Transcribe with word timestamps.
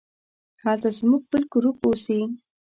هلته 0.63 0.89
زموږ 0.97 1.21
بل 1.31 1.43
ګروپ 1.53 1.77
اوسي. 1.85 2.19